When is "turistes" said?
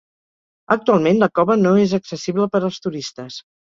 2.89-3.45